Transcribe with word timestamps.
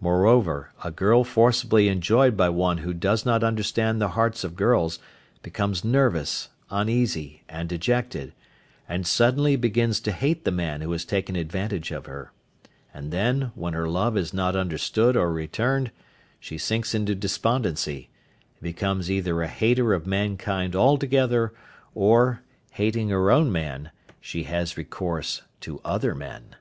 Moreover, 0.00 0.70
a 0.84 0.92
girl 0.92 1.24
forcibly 1.24 1.88
enjoyed 1.88 2.36
by 2.36 2.48
one 2.48 2.78
who 2.78 2.94
does 2.94 3.26
not 3.26 3.42
understand 3.42 4.00
the 4.00 4.10
hearts 4.10 4.44
of 4.44 4.54
girls 4.54 5.00
becomes 5.42 5.82
nervous, 5.84 6.50
uneasy, 6.70 7.42
and 7.48 7.68
dejected, 7.68 8.34
and 8.88 9.04
suddenly 9.04 9.56
begins 9.56 9.98
to 10.02 10.12
hate 10.12 10.44
the 10.44 10.52
man 10.52 10.80
who 10.80 10.92
has 10.92 11.04
taken 11.04 11.34
advantage 11.34 11.90
of 11.90 12.06
her; 12.06 12.30
and 12.94 13.10
then, 13.10 13.50
when 13.56 13.74
her 13.74 13.88
love 13.88 14.16
is 14.16 14.32
not 14.32 14.54
understood 14.54 15.16
or 15.16 15.32
returned, 15.32 15.90
she 16.38 16.56
sinks 16.56 16.94
into 16.94 17.16
despondency, 17.16 18.10
and 18.54 18.62
becomes 18.62 19.10
either 19.10 19.42
a 19.42 19.48
hater 19.48 19.92
of 19.92 20.06
mankind 20.06 20.76
altogether, 20.76 21.52
or, 21.96 22.42
hating 22.74 23.08
her 23.08 23.28
own 23.28 23.50
man, 23.50 23.90
she 24.20 24.44
has 24.44 24.76
recourse 24.76 25.42
to 25.60 25.80
other 25.84 26.14
men. 26.14 26.54